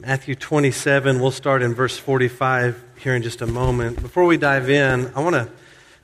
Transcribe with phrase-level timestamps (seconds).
[0.00, 4.00] Matthew 27, we'll start in verse 45 here in just a moment.
[4.00, 5.50] Before we dive in, I want to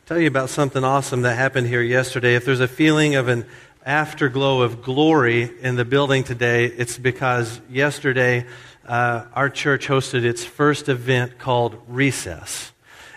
[0.04, 2.34] tell you about something awesome that happened here yesterday.
[2.34, 3.46] If there's a feeling of an
[3.86, 8.45] afterglow of glory in the building today, it's because yesterday
[8.84, 12.72] uh, our church hosted its first event called Recess.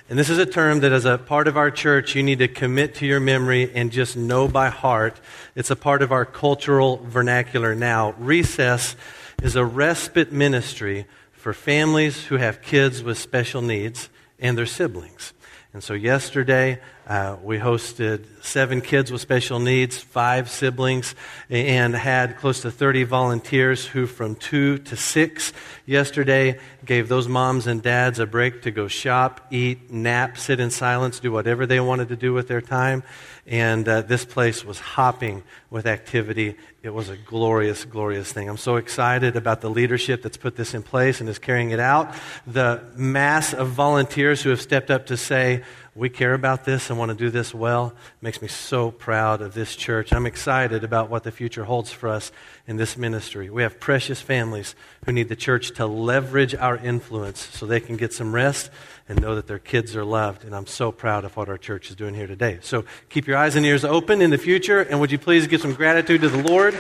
[0.10, 2.48] And this is a term that, as a part of our church, you need to
[2.48, 5.20] commit to your memory and just know by heart.
[5.56, 8.16] It's a part of our cultural vernacular now.
[8.18, 8.96] Recess
[9.42, 14.10] is a respite ministry for families who have kids with special needs
[14.40, 15.34] and their siblings.
[15.74, 21.16] And so yesterday, uh, we hosted seven kids with special needs, five siblings,
[21.50, 25.52] and had close to 30 volunteers who, from two to six
[25.88, 30.70] yesterday, gave those moms and dads a break to go shop, eat, nap, sit in
[30.70, 33.02] silence, do whatever they wanted to do with their time.
[33.48, 36.56] And uh, this place was hopping with activity.
[36.84, 38.48] It was a glorious, glorious thing.
[38.48, 41.80] I'm so excited about the leadership that's put this in place and is carrying it
[41.80, 42.14] out.
[42.46, 45.64] The mass of volunteers who have stepped up to say,
[45.96, 49.42] we care about this and want to do this well It makes me so proud
[49.42, 50.14] of this church.
[50.14, 52.32] I'm excited about what the future holds for us
[52.68, 53.50] in this ministry.
[53.50, 57.98] We have precious families who need the church to leverage our influence so they can
[57.98, 58.70] get some rest
[59.08, 60.44] and know that their kids are loved.
[60.44, 62.60] And I'm so proud of what our church is doing here today.
[62.62, 65.62] So keep your eyes and ears open in the future, and would you please give
[65.62, 66.80] some gratitude to the Lord?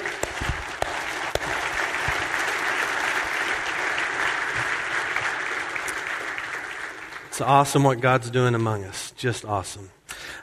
[7.39, 9.11] It's awesome what God's doing among us.
[9.11, 9.91] Just awesome.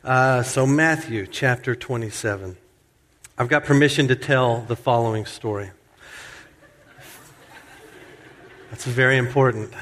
[0.03, 2.57] Uh, so, Matthew chapter 27.
[3.37, 5.73] I've got permission to tell the following story.
[8.71, 9.75] That's very important.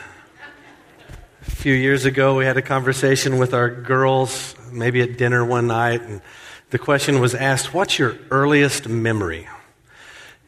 [1.46, 5.68] A few years ago, we had a conversation with our girls, maybe at dinner one
[5.68, 6.20] night, and
[6.70, 9.46] the question was asked What's your earliest memory?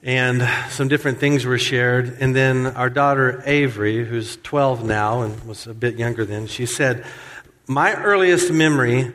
[0.07, 2.19] And some different things were shared.
[2.21, 6.65] And then our daughter Avery, who's 12 now and was a bit younger then, she
[6.65, 7.05] said,
[7.67, 9.13] My earliest memory,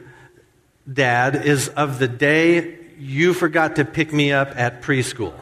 [0.92, 5.34] Dad, is of the day you forgot to pick me up at preschool.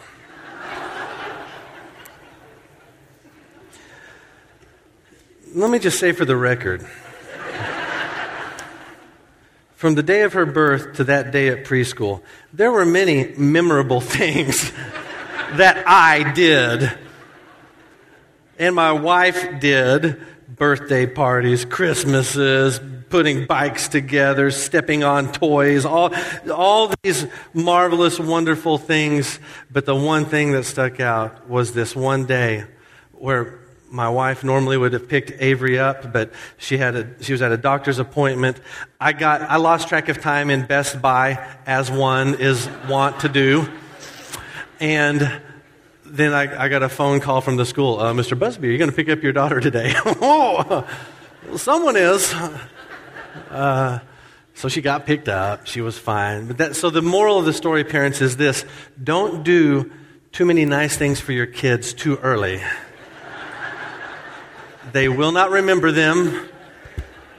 [5.55, 6.85] Let me just say for the record
[9.75, 12.21] from the day of her birth to that day at preschool,
[12.53, 14.71] there were many memorable things
[15.57, 16.91] that I did.
[18.57, 22.79] And my wife did birthday parties, Christmases,
[23.09, 26.13] putting bikes together, stepping on toys, all,
[26.53, 29.39] all these marvelous, wonderful things.
[29.71, 32.65] But the one thing that stuck out was this one day
[33.13, 33.59] where
[33.91, 37.51] my wife normally would have picked Avery up, but she had a, she was at
[37.51, 38.59] a doctor's appointment.
[38.99, 43.29] I got, I lost track of time in Best Buy, as one is wont to
[43.29, 43.67] do.
[44.79, 45.41] And
[46.05, 47.99] then I, I, got a phone call from the school.
[47.99, 48.39] Uh, Mr.
[48.39, 49.93] Busby, are you going to pick up your daughter today?
[50.05, 50.87] oh,
[51.57, 52.33] someone is.
[53.49, 53.99] Uh,
[54.53, 55.67] so she got picked up.
[55.67, 56.47] She was fine.
[56.47, 58.65] But that, so the moral of the story, parents, is this
[59.01, 59.91] don't do
[60.31, 62.61] too many nice things for your kids too early.
[64.93, 66.47] they will not remember them.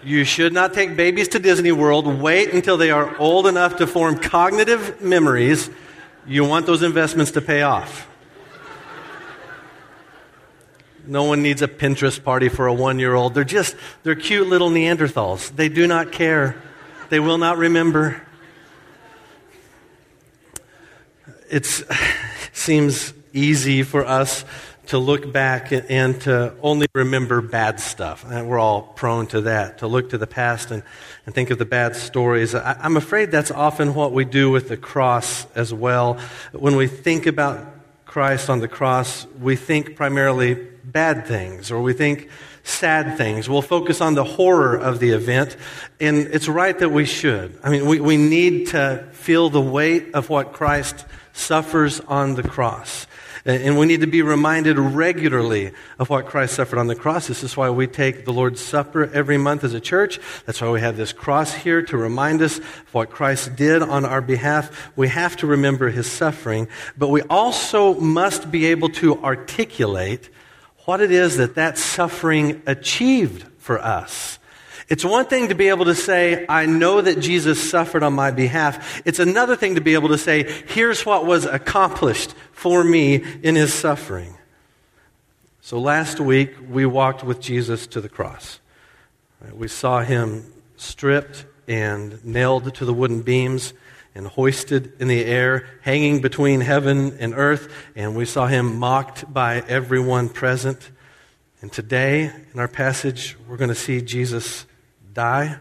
[0.05, 2.07] You should not take babies to Disney World.
[2.07, 5.71] Wait until they are old enough to form cognitive memories
[6.31, 8.07] you want those investments to pay off.
[11.05, 13.35] No one needs a Pinterest party for a one year old.
[13.35, 13.75] They're just,
[14.05, 15.55] they're cute little Neanderthals.
[15.57, 16.63] They do not care,
[17.09, 18.23] they will not remember.
[21.53, 21.67] It
[22.53, 24.45] seems easy for us
[24.91, 28.25] to look back and to only remember bad stuff.
[28.29, 30.83] And we're all prone to that, to look to the past and,
[31.27, 32.57] and think of the bad stories.
[32.57, 36.19] I, I'm afraid that's often what we do with the cross as well.
[36.51, 37.65] When we think about
[38.05, 42.29] Christ on the cross, we think primarily bad things or we think
[42.65, 43.49] sad things.
[43.49, 45.57] We'll focus on the horror of the event,
[46.01, 47.57] and it's right that we should.
[47.63, 52.43] I mean, we, we need to feel the weight of what Christ suffers on the
[52.43, 53.07] cross.
[53.47, 57.29] Uh, and we need to be reminded regularly of what Christ suffered on the cross.
[57.29, 60.19] This is why we take the Lord's Supper every month as a church.
[60.47, 64.05] That's why we have this cross here to remind us of what Christ did on
[64.05, 64.91] our behalf.
[64.97, 70.29] We have to remember his suffering, but we also must be able to articulate
[70.87, 74.40] what it is that that suffering achieved for us.
[74.91, 78.33] It's one thing to be able to say, I know that Jesus suffered on my
[78.33, 79.01] behalf.
[79.07, 83.55] It's another thing to be able to say, here's what was accomplished for me in
[83.55, 84.37] his suffering.
[85.61, 88.59] So last week, we walked with Jesus to the cross.
[89.53, 93.73] We saw him stripped and nailed to the wooden beams
[94.17, 99.33] and hoisted in the air, hanging between heaven and earth, and we saw him mocked
[99.33, 100.91] by everyone present.
[101.63, 104.67] And today, in our passage, we're going to see Jesus
[105.13, 105.59] die,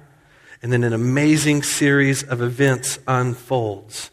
[0.61, 4.11] and then an amazing series of events unfolds.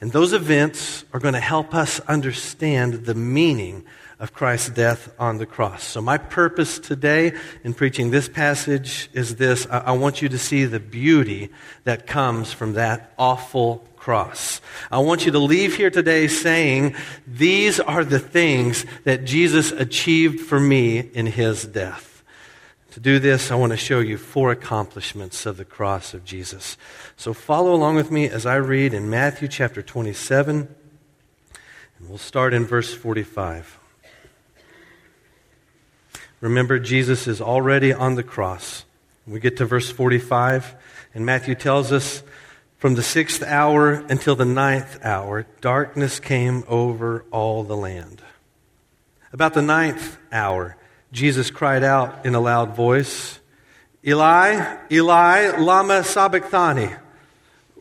[0.00, 3.84] And those events are going to help us understand the meaning
[4.18, 5.82] of Christ's death on the cross.
[5.82, 7.32] So, my purpose today
[7.64, 11.50] in preaching this passage is this I, I want you to see the beauty
[11.84, 14.60] that comes from that awful cross.
[14.90, 16.96] I want you to leave here today saying,
[17.26, 22.11] These are the things that Jesus achieved for me in his death.
[22.92, 26.76] To do this, I want to show you four accomplishments of the cross of Jesus.
[27.16, 30.68] So follow along with me as I read in Matthew chapter 27,
[31.98, 33.78] and we'll start in verse 45.
[36.42, 38.84] Remember, Jesus is already on the cross.
[39.26, 40.74] We get to verse 45,
[41.14, 42.22] and Matthew tells us
[42.76, 48.20] from the sixth hour until the ninth hour, darkness came over all the land.
[49.32, 50.76] About the ninth hour,
[51.12, 53.38] Jesus cried out in a loud voice,
[54.04, 56.90] Eli, Eli, Lama Sabachthani,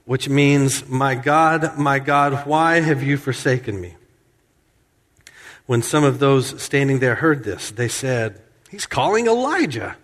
[0.04, 3.96] which means, My God, my God, why have you forsaken me?
[5.66, 9.96] When some of those standing there heard this, they said, He's calling Elijah.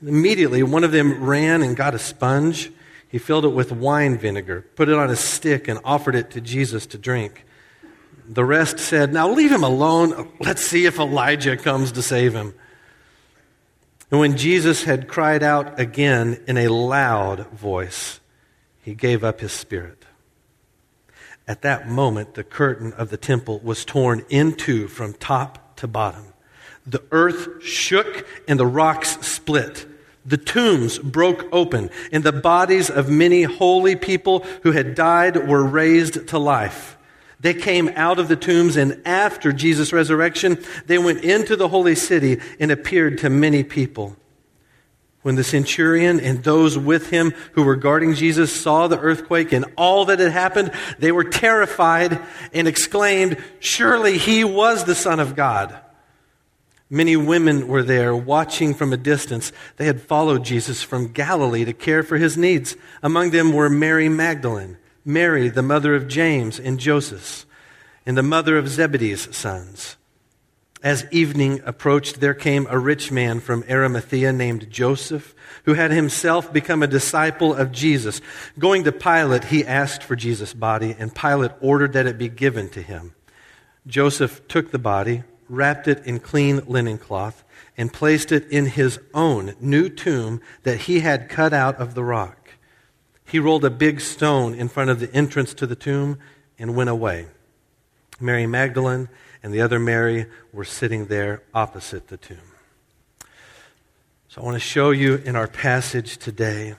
[0.00, 2.72] And immediately, one of them ran and got a sponge.
[3.08, 6.40] He filled it with wine vinegar, put it on a stick, and offered it to
[6.40, 7.44] Jesus to drink.
[8.26, 10.30] The rest said, Now leave him alone.
[10.40, 12.54] Let's see if Elijah comes to save him.
[14.10, 18.20] And when Jesus had cried out again in a loud voice,
[18.80, 20.04] he gave up his spirit.
[21.46, 25.86] At that moment, the curtain of the temple was torn in two from top to
[25.86, 26.24] bottom.
[26.86, 29.86] The earth shook and the rocks split.
[30.26, 35.62] The tombs broke open, and the bodies of many holy people who had died were
[35.62, 36.96] raised to life.
[37.44, 41.94] They came out of the tombs, and after Jesus' resurrection, they went into the holy
[41.94, 44.16] city and appeared to many people.
[45.20, 49.66] When the centurion and those with him who were guarding Jesus saw the earthquake and
[49.76, 52.18] all that had happened, they were terrified
[52.54, 55.78] and exclaimed, Surely he was the Son of God.
[56.88, 59.52] Many women were there watching from a distance.
[59.76, 62.74] They had followed Jesus from Galilee to care for his needs.
[63.02, 67.46] Among them were Mary Magdalene, Mary, the mother of James and Joseph,
[68.06, 69.96] and the mother of Zebedee's sons.
[70.82, 75.34] As evening approached, there came a rich man from Arimathea named Joseph,
[75.64, 78.20] who had himself become a disciple of Jesus.
[78.58, 82.68] Going to Pilate, he asked for Jesus' body, and Pilate ordered that it be given
[82.70, 83.14] to him.
[83.86, 87.44] Joseph took the body wrapped it in clean linen cloth,
[87.76, 92.04] and placed it in his own new tomb that he had cut out of the
[92.04, 92.43] rock.
[93.26, 96.18] He rolled a big stone in front of the entrance to the tomb
[96.58, 97.26] and went away.
[98.20, 99.08] Mary Magdalene
[99.42, 102.38] and the other Mary were sitting there opposite the tomb.
[104.28, 106.74] So I want to show you in our passage today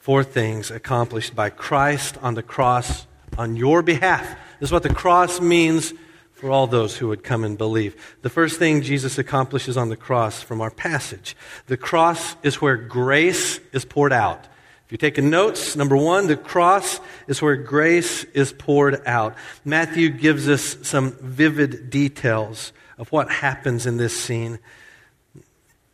[0.00, 3.06] four things accomplished by Christ on the cross
[3.36, 4.26] on your behalf.
[4.58, 5.92] This is what the cross means
[6.32, 8.16] for all those who would come and believe.
[8.22, 11.36] The first thing Jesus accomplishes on the cross from our passage
[11.66, 14.46] the cross is where grace is poured out.
[14.88, 19.36] If you're taking notes, number one, the cross is where grace is poured out.
[19.62, 24.58] Matthew gives us some vivid details of what happens in this scene.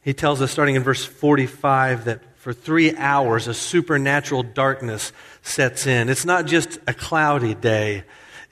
[0.03, 5.87] He tells us, starting in verse 45, that for three hours a supernatural darkness sets
[5.87, 6.09] in.
[6.09, 8.05] It's not just a cloudy day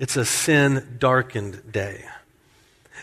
[0.02, 2.04] it's a sin darkened day.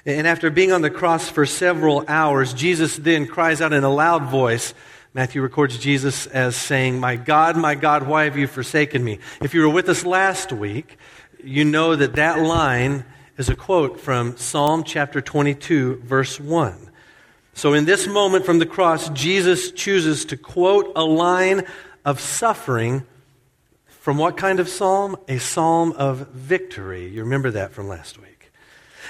[0.05, 3.89] And after being on the cross for several hours, Jesus then cries out in a
[3.89, 4.73] loud voice.
[5.13, 9.19] Matthew records Jesus as saying, My God, my God, why have you forsaken me?
[9.41, 10.97] If you were with us last week,
[11.43, 16.91] you know that that line is a quote from Psalm chapter 22, verse 1.
[17.53, 21.65] So in this moment from the cross, Jesus chooses to quote a line
[22.05, 23.03] of suffering
[23.87, 25.17] from what kind of psalm?
[25.27, 27.07] A psalm of victory.
[27.07, 28.28] You remember that from last week.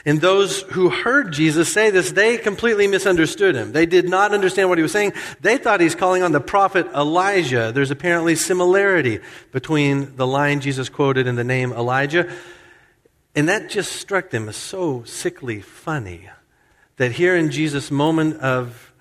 [0.06, 3.72] And those who heard Jesus say this, they completely misunderstood him.
[3.72, 5.14] They did not understand what he was saying.
[5.42, 7.72] They thought he's calling on the prophet Elijah.
[7.74, 9.20] There's apparently similarity
[9.52, 12.32] between the line Jesus quoted and the name Elijah.
[13.36, 16.30] And that just struck them as so sickly funny
[16.98, 18.92] that here in Jesus' moment of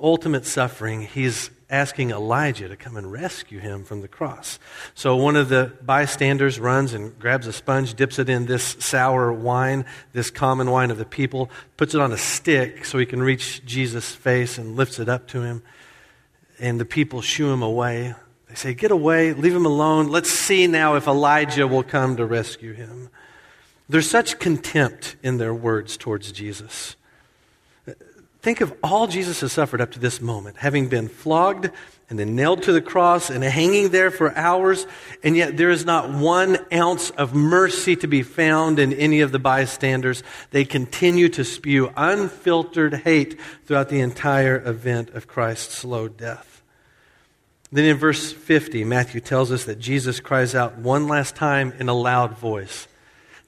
[0.00, 4.58] ultimate suffering, he's asking Elijah to come and rescue him from the cross.
[4.94, 9.32] So one of the bystanders runs and grabs a sponge, dips it in this sour
[9.32, 13.22] wine, this common wine of the people, puts it on a stick so he can
[13.22, 15.62] reach Jesus' face and lifts it up to him.
[16.60, 18.14] And the people shoo him away.
[18.50, 20.08] They say, Get away, leave him alone.
[20.08, 23.08] Let's see now if Elijah will come to rescue him.
[23.88, 26.96] There's such contempt in their words towards Jesus.
[28.42, 31.70] Think of all Jesus has suffered up to this moment, having been flogged
[32.10, 34.84] and then nailed to the cross and hanging there for hours,
[35.22, 39.30] and yet there is not one ounce of mercy to be found in any of
[39.30, 40.24] the bystanders.
[40.50, 46.64] They continue to spew unfiltered hate throughout the entire event of Christ's slow death.
[47.70, 51.88] Then in verse 50, Matthew tells us that Jesus cries out one last time in
[51.88, 52.88] a loud voice.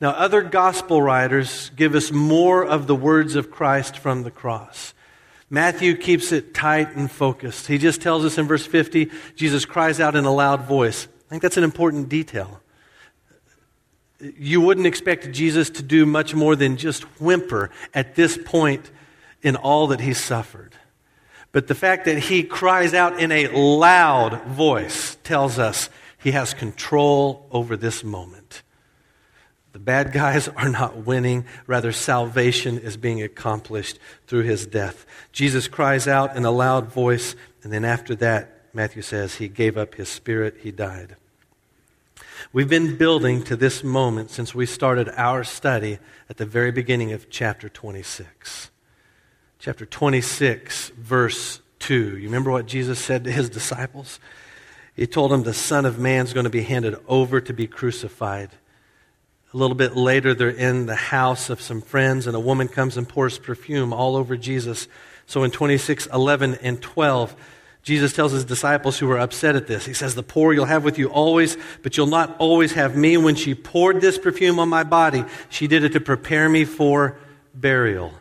[0.00, 4.92] Now, other gospel writers give us more of the words of Christ from the cross.
[5.50, 7.68] Matthew keeps it tight and focused.
[7.68, 11.06] He just tells us in verse 50, Jesus cries out in a loud voice.
[11.26, 12.60] I think that's an important detail.
[14.20, 18.90] You wouldn't expect Jesus to do much more than just whimper at this point
[19.42, 20.74] in all that he suffered.
[21.52, 26.52] But the fact that he cries out in a loud voice tells us he has
[26.52, 28.43] control over this moment.
[29.84, 31.44] Bad guys are not winning.
[31.66, 35.04] Rather, salvation is being accomplished through his death.
[35.30, 39.76] Jesus cries out in a loud voice, and then after that, Matthew says, he gave
[39.76, 41.16] up his spirit, he died.
[42.52, 45.98] We've been building to this moment since we started our study
[46.30, 48.70] at the very beginning of chapter 26.
[49.58, 52.16] Chapter 26, verse 2.
[52.16, 54.18] You remember what Jesus said to his disciples?
[54.96, 57.66] He told them the Son of Man is going to be handed over to be
[57.66, 58.50] crucified.
[59.54, 62.96] A little bit later, they're in the house of some friends, and a woman comes
[62.96, 64.88] and pours perfume all over Jesus.
[65.26, 67.36] So in 26, 11, and 12,
[67.84, 70.82] Jesus tells his disciples who were upset at this, He says, The poor you'll have
[70.82, 73.16] with you always, but you'll not always have me.
[73.16, 77.16] When she poured this perfume on my body, she did it to prepare me for
[77.54, 78.12] burial.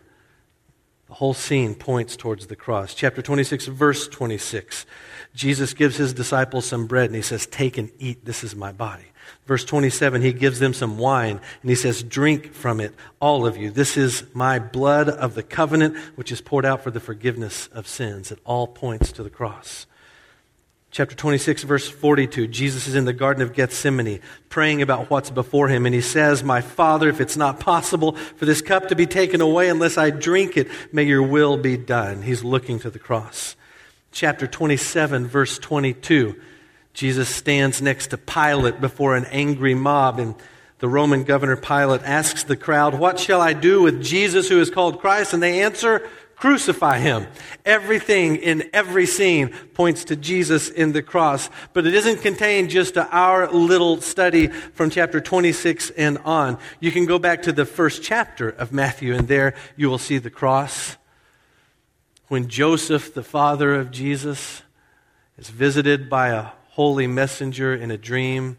[1.08, 2.94] The whole scene points towards the cross.
[2.94, 4.86] Chapter 26, verse 26.
[5.34, 8.24] Jesus gives his disciples some bread and he says, Take and eat.
[8.24, 9.06] This is my body.
[9.46, 13.58] Verse 27, he gives them some wine and he says, Drink from it, all of
[13.58, 13.72] you.
[13.72, 17.88] This is my blood of the covenant, which is poured out for the forgiveness of
[17.88, 18.32] sins.
[18.32, 19.86] It all points to the cross.
[20.94, 25.68] Chapter 26, verse 42, Jesus is in the Garden of Gethsemane praying about what's before
[25.68, 29.08] him, and he says, My Father, if it's not possible for this cup to be
[29.08, 32.22] taken away unless I drink it, may your will be done.
[32.22, 33.56] He's looking to the cross.
[34.12, 36.40] Chapter 27, verse 22,
[36.94, 40.36] Jesus stands next to Pilate before an angry mob, and
[40.80, 44.70] the Roman governor Pilate asks the crowd, What shall I do with Jesus who is
[44.70, 45.34] called Christ?
[45.34, 47.28] And they answer, Crucify him.
[47.64, 51.50] Everything in every scene points to Jesus in the cross.
[51.72, 56.58] But it isn't contained just to our little study from chapter 26 and on.
[56.82, 60.18] You can go back to the first chapter of Matthew, and there you will see
[60.18, 60.98] the cross.
[62.28, 64.64] When Joseph, the father of Jesus,
[65.38, 68.58] is visited by a holy messenger in a dream.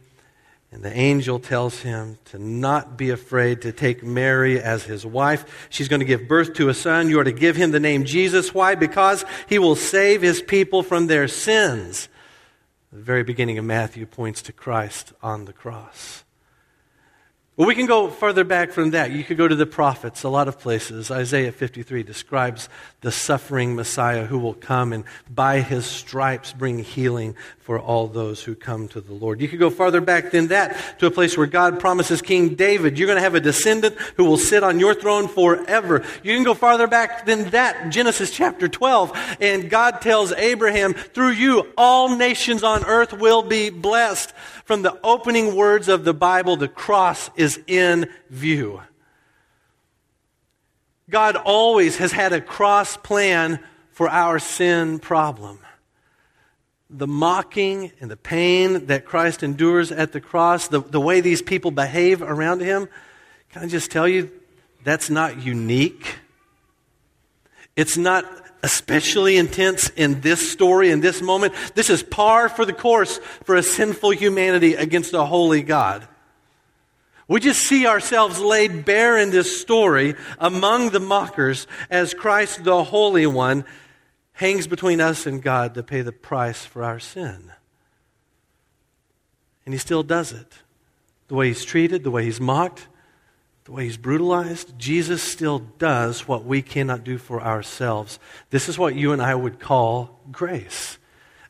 [0.70, 5.68] And the angel tells him to not be afraid to take Mary as his wife.
[5.70, 7.08] She's going to give birth to a son.
[7.08, 8.52] You are to give him the name Jesus.
[8.52, 8.74] Why?
[8.74, 12.08] Because he will save his people from their sins.
[12.92, 16.23] The very beginning of Matthew points to Christ on the cross.
[17.56, 19.12] Well, we can go further back from that.
[19.12, 21.12] You could go to the prophets, a lot of places.
[21.12, 22.68] Isaiah 53 describes
[23.00, 28.42] the suffering Messiah who will come and by his stripes bring healing for all those
[28.42, 29.40] who come to the Lord.
[29.40, 32.98] You could go farther back than that to a place where God promises King David,
[32.98, 36.04] you're going to have a descendant who will sit on your throne forever.
[36.24, 41.30] You can go farther back than that, Genesis chapter 12, and God tells Abraham, through
[41.30, 44.34] you, all nations on earth will be blessed.
[44.64, 48.80] From the opening words of the Bible, the cross is in view.
[51.10, 55.58] God always has had a cross plan for our sin problem.
[56.88, 61.42] The mocking and the pain that Christ endures at the cross, the, the way these
[61.42, 62.88] people behave around him,
[63.50, 64.30] can I just tell you,
[64.82, 66.16] that's not unique.
[67.76, 68.24] It's not
[68.64, 71.52] especially intense in this story, in this moment.
[71.74, 76.08] This is par for the course for a sinful humanity against a holy God.
[77.28, 82.84] We just see ourselves laid bare in this story among the mockers as Christ, the
[82.84, 83.66] Holy One,
[84.32, 87.52] hangs between us and God to pay the price for our sin.
[89.66, 90.52] And he still does it.
[91.28, 92.88] The way he's treated, the way he's mocked,
[93.64, 98.18] the way he's brutalized, Jesus still does what we cannot do for ourselves.
[98.50, 100.98] This is what you and I would call grace.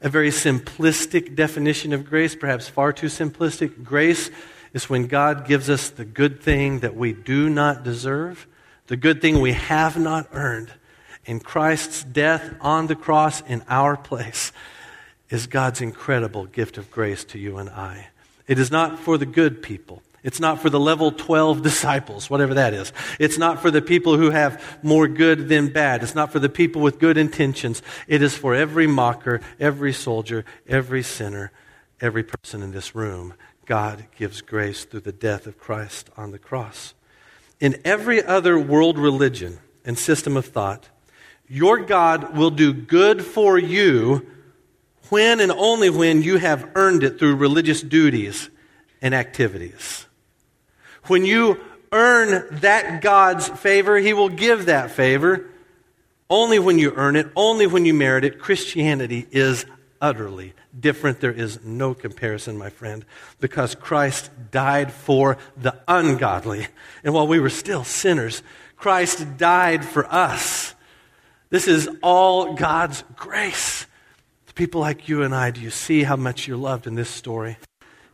[0.01, 3.83] A very simplistic definition of grace, perhaps far too simplistic.
[3.83, 4.31] Grace
[4.73, 8.47] is when God gives us the good thing that we do not deserve,
[8.87, 10.71] the good thing we have not earned.
[11.27, 14.53] And Christ's death on the cross in our place
[15.31, 18.09] is God's incredible gift of grace to you and I.
[18.47, 20.03] It is not for the good people.
[20.25, 22.93] It's not for the level 12 disciples, whatever that is.
[23.21, 26.03] It's not for the people who have more good than bad.
[26.03, 27.83] It's not for the people with good intentions.
[28.09, 31.53] It is for every mocker, every soldier, every sinner,
[32.01, 33.35] every person in this room.
[33.67, 36.95] God gives grace through the death of Christ on the cross.
[37.61, 40.89] In every other world religion and system of thought,
[41.47, 44.27] your God will do good for you
[45.11, 48.49] when and only when you have earned it through religious duties
[49.03, 50.07] and activities.
[51.07, 51.61] When you
[51.93, 55.51] earn that God's favor, He will give that favor
[56.31, 58.39] only when you earn it, only when you merit it.
[58.39, 59.67] Christianity is
[60.01, 61.21] utterly different.
[61.21, 63.05] There is no comparison, my friend,
[63.41, 66.67] because Christ died for the ungodly.
[67.03, 68.43] And while we were still sinners,
[68.77, 70.75] Christ died for us.
[71.51, 73.87] This is all God's grace.
[74.47, 77.11] To people like you and I, do you see how much you're loved in this
[77.11, 77.57] story?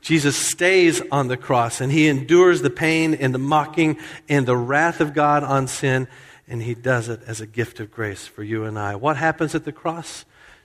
[0.01, 4.57] Jesus stays on the cross and he endures the pain and the mocking and the
[4.57, 6.09] wrath of God on sin,
[6.49, 8.97] and he does it as a gift of grace for you and I.
[8.97, 10.25] What happens at the cross?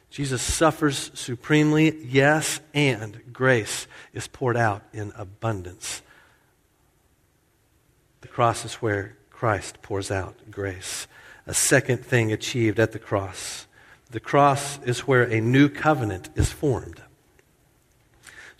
[0.10, 6.02] Jesus suffers supremely, yes, and grace is poured out in abundance.
[8.22, 11.08] The cross is where Christ pours out grace.
[11.46, 13.68] A second thing achieved at the cross.
[14.10, 17.02] The cross is where a new covenant is formed.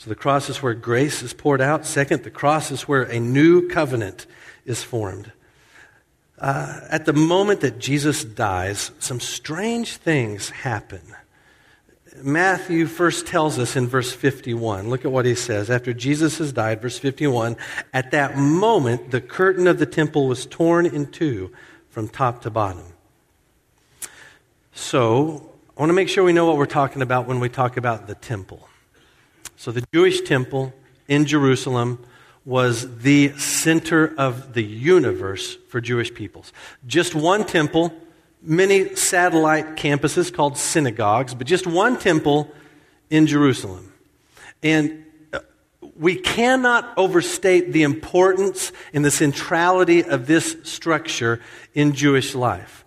[0.06, 1.84] So the cross is where grace is poured out.
[1.84, 4.28] Second, the cross is where a new covenant
[4.64, 5.32] is formed.
[6.38, 11.02] Uh, at the moment that Jesus dies, some strange things happen.
[12.22, 14.92] Matthew first tells us in verse 51.
[14.92, 15.72] Look at what he says.
[15.72, 17.58] After Jesus has died, verse 51,
[17.92, 21.52] at that moment, the curtain of the temple was torn in two
[21.90, 22.86] from top to bottom.
[24.72, 27.76] So, I want to make sure we know what we're talking about when we talk
[27.76, 28.70] about the temple.
[29.58, 30.74] So, the Jewish temple
[31.08, 32.04] in Jerusalem
[32.46, 36.54] was the center of the universe for Jewish peoples.
[36.86, 37.92] Just one temple,
[38.42, 42.52] many satellite campuses called synagogues, but just one temple
[43.10, 43.92] in Jerusalem.
[44.62, 45.40] And uh,
[45.98, 51.42] we cannot overstate the importance and the centrality of this structure
[51.74, 52.85] in Jewish life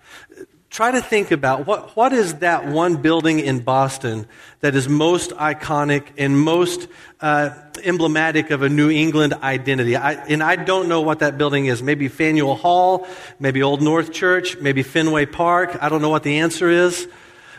[0.78, 4.24] try to think about what, what is that one building in Boston
[4.60, 6.86] that is most iconic and most
[7.20, 7.50] uh,
[7.82, 9.96] emblematic of a New England identity.
[9.96, 11.82] I, and I don't know what that building is.
[11.82, 13.08] Maybe Faneuil Hall,
[13.40, 15.76] maybe Old North Church, maybe Fenway Park.
[15.80, 17.08] I don't know what the answer is.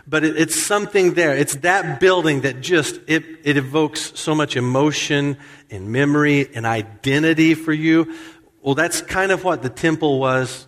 [0.08, 1.36] But it, it's something there.
[1.36, 5.36] It's that building that just, it, it evokes so much emotion
[5.70, 8.16] and memory and identity for you.
[8.62, 10.68] Well, that's kind of what the temple was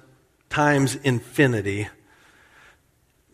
[0.50, 1.88] times infinity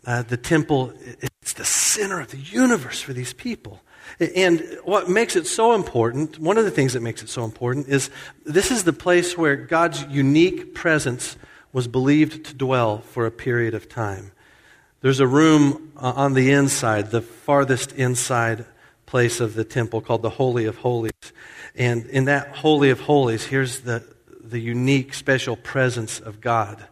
[0.08, 0.90] uh, the temple,
[1.20, 3.82] it's the center of the universe for these people.
[4.18, 7.88] And what makes it so important, one of the things that makes it so important,
[7.88, 8.08] is
[8.42, 11.36] this is the place where God's unique presence
[11.74, 14.32] was believed to dwell for a period of time.
[15.02, 18.64] There's a room uh, on the inside, the farthest inside
[19.04, 21.12] place of the temple called the Holy of Holies.
[21.74, 24.02] And in that Holy of Holies, here's the,
[24.40, 26.82] the unique, special presence of God.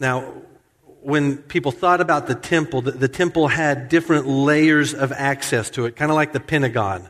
[0.00, 0.32] Now,
[1.06, 5.86] when people thought about the temple, the, the temple had different layers of access to
[5.86, 7.08] it, kind of like the Pentagon,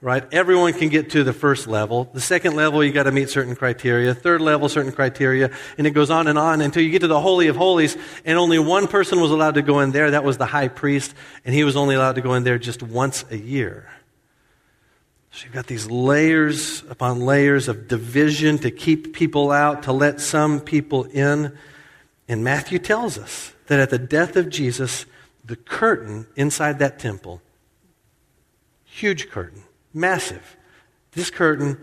[0.00, 0.24] right?
[0.32, 2.10] Everyone can get to the first level.
[2.12, 4.12] The second level, you got to meet certain criteria.
[4.12, 5.52] Third level, certain criteria.
[5.78, 8.36] And it goes on and on until you get to the Holy of Holies, and
[8.36, 10.10] only one person was allowed to go in there.
[10.10, 12.82] That was the high priest, and he was only allowed to go in there just
[12.82, 13.88] once a year.
[15.30, 20.20] So you've got these layers upon layers of division to keep people out, to let
[20.20, 21.56] some people in.
[22.28, 25.06] And Matthew tells us that at the death of Jesus,
[25.44, 27.40] the curtain inside that temple,
[28.84, 29.62] huge curtain,
[29.94, 30.56] massive,
[31.12, 31.78] this curtain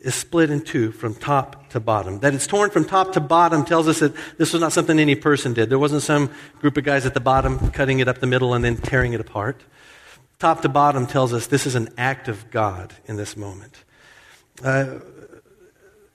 [0.00, 2.20] is split in two from top to bottom.
[2.20, 5.14] That it's torn from top to bottom tells us that this was not something any
[5.14, 5.70] person did.
[5.70, 8.64] There wasn't some group of guys at the bottom cutting it up the middle and
[8.64, 9.62] then tearing it apart.
[10.38, 13.84] Top to bottom tells us this is an act of God in this moment.
[14.62, 14.98] Uh,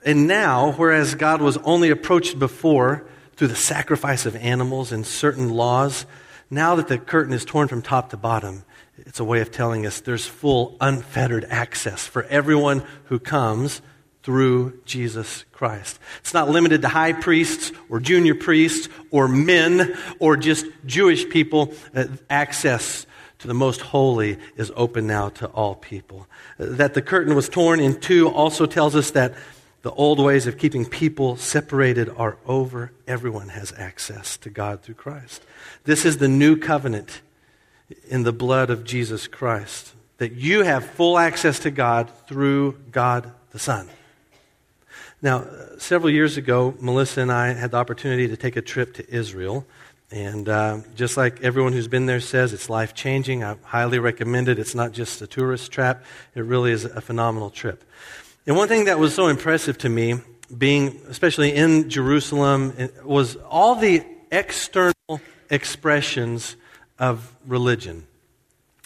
[0.05, 5.49] and now, whereas God was only approached before through the sacrifice of animals and certain
[5.49, 6.05] laws,
[6.49, 8.63] now that the curtain is torn from top to bottom,
[8.97, 13.81] it's a way of telling us there's full, unfettered access for everyone who comes
[14.21, 15.99] through Jesus Christ.
[16.19, 21.73] It's not limited to high priests or junior priests or men or just Jewish people.
[21.93, 23.05] Uh, access
[23.39, 26.27] to the most holy is open now to all people.
[26.57, 29.33] Uh, that the curtain was torn in two also tells us that
[29.83, 32.93] the old ways of keeping people separated are over.
[33.05, 35.43] Everyone has access to God through Christ.
[35.83, 37.21] This is the new covenant
[38.07, 39.93] in the blood of Jesus Christ.
[40.17, 43.89] That you have full access to God through God the Son.
[45.21, 45.45] Now,
[45.77, 49.65] several years ago, Melissa and I had the opportunity to take a trip to Israel.
[50.11, 53.43] And uh, just like everyone who's been there says, it's life changing.
[53.43, 54.59] I highly recommend it.
[54.59, 57.83] It's not just a tourist trap, it really is a phenomenal trip.
[58.45, 60.15] And one thing that was so impressive to me,
[60.55, 62.73] being especially in Jerusalem,
[63.05, 64.03] was all the
[64.33, 64.93] external
[65.49, 66.57] expressions
[66.99, 68.05] of religion.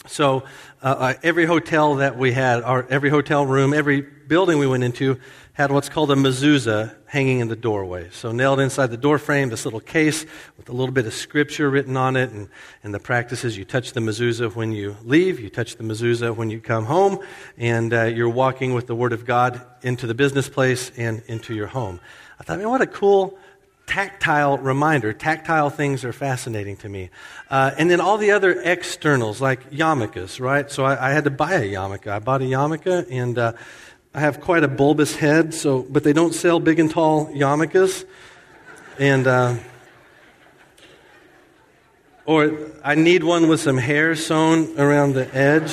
[0.06, 0.44] So
[0.80, 4.84] uh, uh, every hotel that we had, our, every hotel room, every building we went
[4.84, 5.18] into
[5.58, 8.08] had what's called a mezuzah hanging in the doorway.
[8.12, 10.24] So nailed inside the door frame, this little case
[10.56, 12.30] with a little bit of scripture written on it.
[12.30, 12.48] And,
[12.84, 16.36] and the practice is you touch the mezuzah when you leave, you touch the mezuzah
[16.36, 17.18] when you come home,
[17.56, 21.56] and uh, you're walking with the Word of God into the business place and into
[21.56, 21.98] your home.
[22.38, 23.36] I thought, man, what a cool
[23.88, 25.12] tactile reminder.
[25.12, 27.10] Tactile things are fascinating to me.
[27.50, 30.70] Uh, and then all the other externals, like yarmulkes, right?
[30.70, 32.06] So I, I, had to buy a yarmulke.
[32.06, 33.54] I bought a yarmulke, and uh,
[34.18, 38.04] I have quite a bulbous head, so, but they don't sell big and tall yarmulkes.
[38.98, 39.58] And, uh,
[42.26, 45.72] or I need one with some hair sewn around the edge.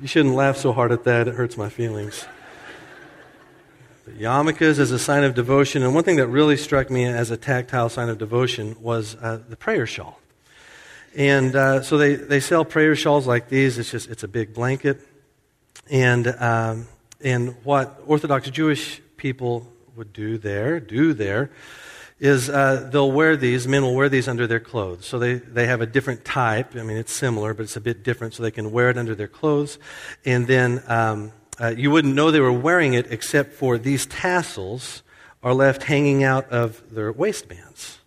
[0.00, 2.24] You shouldn't laugh so hard at that, it hurts my feelings
[4.04, 5.82] But yarmulkes is a sign of devotion.
[5.82, 9.40] And one thing that really struck me as a tactile sign of devotion was uh,
[9.48, 10.20] the prayer shawl.
[11.16, 13.78] And uh, so they, they sell prayer shawls like these.
[13.78, 15.07] It's just it's a big blanket.
[15.90, 16.86] And um,
[17.20, 21.50] and what Orthodox Jewish people would do there, do there,
[22.20, 23.66] is uh, they'll wear these.
[23.66, 25.06] Men will wear these under their clothes.
[25.06, 26.76] So they, they have a different type.
[26.76, 28.34] I mean, it's similar, but it's a bit different.
[28.34, 29.78] So they can wear it under their clothes.
[30.24, 35.02] And then um, uh, you wouldn't know they were wearing it except for these tassels
[35.42, 37.98] are left hanging out of their waistbands.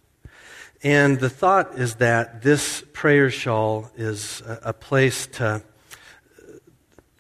[0.84, 5.62] And the thought is that this prayer shawl is a, a place to,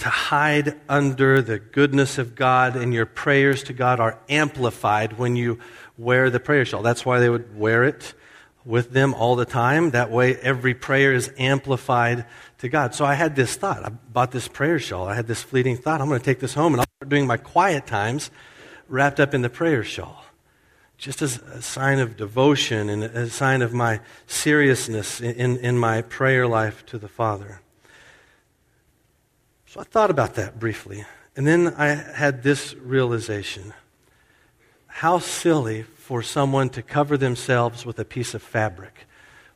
[0.01, 5.35] to hide under the goodness of God, and your prayers to God are amplified when
[5.35, 5.59] you
[5.95, 6.81] wear the prayer shawl.
[6.81, 8.15] That's why they would wear it
[8.65, 9.91] with them all the time.
[9.91, 12.25] That way, every prayer is amplified
[12.57, 12.95] to God.
[12.95, 13.85] So I had this thought.
[13.85, 15.07] I bought this prayer shawl.
[15.07, 16.01] I had this fleeting thought.
[16.01, 18.31] I'm going to take this home and I'll start doing my quiet times
[18.87, 20.25] wrapped up in the prayer shawl.
[20.97, 25.77] Just as a sign of devotion and a sign of my seriousness in, in, in
[25.77, 27.61] my prayer life to the Father.
[29.71, 31.05] So I thought about that briefly.
[31.37, 33.73] And then I had this realization.
[34.87, 39.07] How silly for someone to cover themselves with a piece of fabric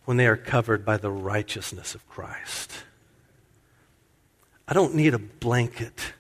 [0.06, 2.72] when they are covered by the righteousness of Christ.
[4.70, 6.14] I don't need a blanket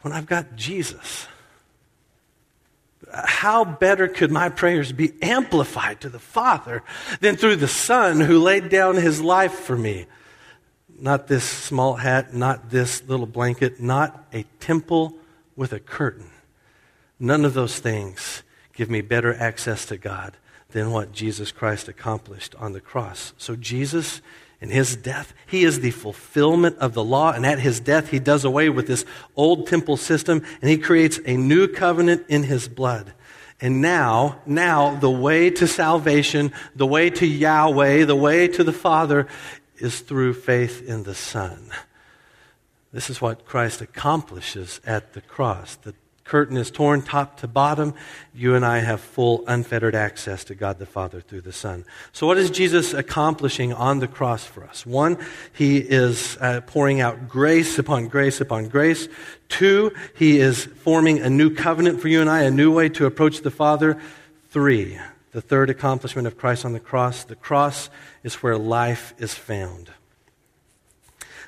[0.00, 1.26] when I've got Jesus.
[3.12, 6.82] How better could my prayers be amplified to the Father
[7.20, 10.06] than through the Son who laid down his life for me?
[11.04, 15.14] Not this small hat, not this little blanket, not a temple
[15.54, 16.30] with a curtain.
[17.20, 20.38] None of those things give me better access to God
[20.70, 23.34] than what Jesus Christ accomplished on the cross.
[23.36, 24.22] So, Jesus
[24.62, 27.32] in his death, he is the fulfillment of the law.
[27.32, 29.04] And at his death, he does away with this
[29.36, 33.12] old temple system and he creates a new covenant in his blood.
[33.60, 38.72] And now, now, the way to salvation, the way to Yahweh, the way to the
[38.72, 39.28] Father
[39.78, 41.70] is through faith in the Son.
[42.92, 45.76] This is what Christ accomplishes at the cross.
[45.76, 47.94] The curtain is torn top to bottom,
[48.34, 51.84] you and I have full, unfettered access to God the Father through the Son.
[52.12, 54.86] So, what is Jesus accomplishing on the cross for us?
[54.86, 55.18] One,
[55.52, 59.08] he is uh, pouring out grace upon grace upon grace.
[59.48, 63.06] Two, he is forming a new covenant for you and I, a new way to
[63.06, 64.00] approach the Father.
[64.50, 64.98] Three,
[65.34, 67.90] the third accomplishment of Christ on the cross the cross
[68.22, 69.90] is where life is found.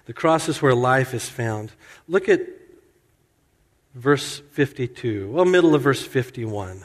[0.07, 1.71] The cross is where life is found.
[2.09, 2.41] Look at
[3.95, 6.85] verse 52, well, middle of verse 51.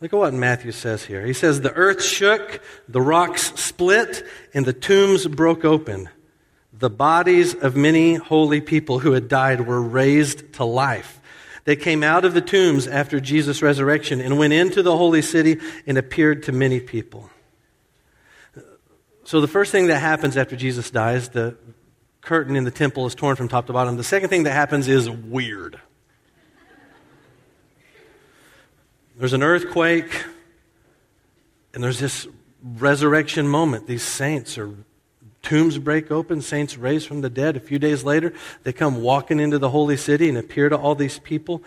[0.00, 1.26] Look at what Matthew says here.
[1.26, 4.24] He says, The earth shook, the rocks split,
[4.54, 6.08] and the tombs broke open.
[6.72, 11.19] The bodies of many holy people who had died were raised to life.
[11.64, 15.58] They came out of the tombs after Jesus' resurrection and went into the holy city
[15.86, 17.30] and appeared to many people.
[19.24, 21.56] So, the first thing that happens after Jesus dies, the
[22.20, 23.96] curtain in the temple is torn from top to bottom.
[23.96, 25.80] The second thing that happens is weird.
[29.16, 30.24] There's an earthquake,
[31.74, 32.26] and there's this
[32.62, 33.86] resurrection moment.
[33.86, 34.74] These saints are
[35.42, 37.56] tombs break open, saints raised from the dead.
[37.56, 40.94] A few days later, they come walking into the holy city and appear to all
[40.94, 41.62] these people.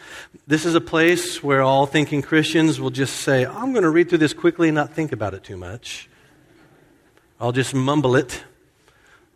[0.48, 4.10] This is a place where all thinking Christians will just say, I'm going to read
[4.10, 6.10] through this quickly and not think about it too much.
[7.40, 8.44] I'll just mumble it.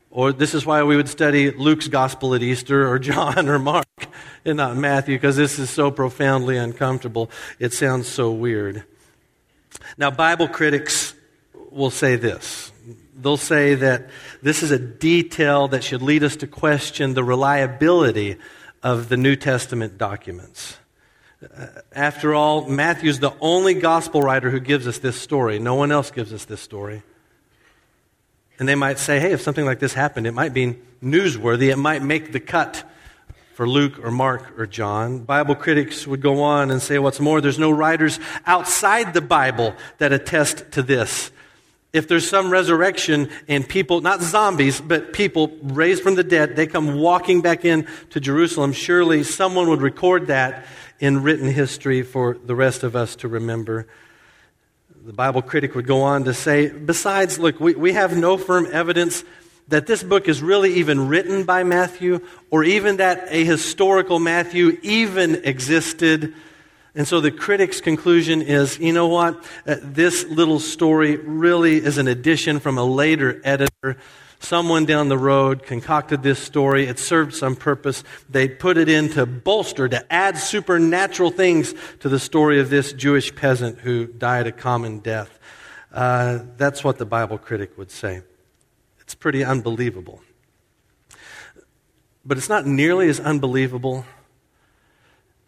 [0.10, 3.88] Or this is why we would study Luke's gospel at Easter or John or Mark
[4.46, 7.30] and not Matthew because this is so profoundly uncomfortable.
[7.60, 8.84] It sounds so weird.
[9.98, 11.14] Now, Bible critics
[11.72, 12.72] will say this.
[13.20, 14.10] They'll say that
[14.42, 18.38] this is a detail that should lead us to question the reliability
[18.84, 20.78] of the New Testament documents.
[21.42, 25.60] Uh, after all, Matthew's the only gospel writer who gives us this story.
[25.60, 27.04] No one else gives us this story.
[28.60, 31.72] And they might say, hey, if something like this happened, it might be newsworthy.
[31.72, 32.84] It might make the cut
[33.54, 35.20] for Luke or Mark or John.
[35.20, 39.76] Bible critics would go on and say, what's more, there's no writers outside the Bible
[39.98, 41.32] that attest to this.
[41.98, 46.68] If there's some resurrection and people, not zombies, but people raised from the dead, they
[46.68, 50.68] come walking back in to Jerusalem, surely someone would record that
[51.00, 53.88] in written history for the rest of us to remember.
[55.06, 58.68] The Bible critic would go on to say, besides, look, we, we have no firm
[58.72, 59.24] evidence
[59.70, 64.78] that this book is really even written by Matthew or even that a historical Matthew
[64.84, 66.36] even existed.
[66.96, 69.44] And so the critic's conclusion is you know what?
[69.66, 73.98] Uh, this little story really is an addition from a later editor
[74.40, 76.86] Someone down the road concocted this story.
[76.86, 78.04] It served some purpose.
[78.30, 82.94] They put it in to bolster, to add supernatural things to the story of this
[82.94, 85.40] Jewish peasant who died a common death.
[85.92, 88.22] Uh, that's what the Bible critic would say.
[89.00, 90.22] It's pretty unbelievable.
[92.24, 94.06] But it's not nearly as unbelievable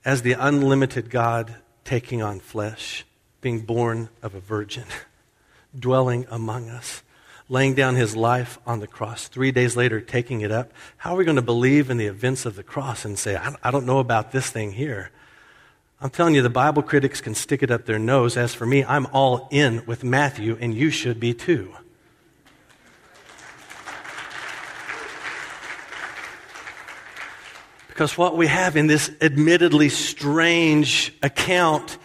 [0.05, 3.05] as the unlimited God taking on flesh,
[3.41, 4.85] being born of a virgin,
[5.79, 7.03] dwelling among us
[7.49, 11.17] laying down his life on the cross, three days later taking it up, how are
[11.17, 13.97] we going to believe in the events of the cross and say, I don't know
[13.99, 15.09] about this thing here?
[15.99, 18.37] I'm telling you, the Bible critics can stick it up their nose.
[18.37, 21.75] As for me, I'm all in with Matthew, and you should be too.
[27.99, 31.97] Because what we have in this admittedly strange account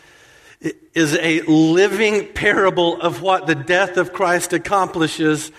[0.92, 5.52] is a living parable of what the death of Christ accomplishes.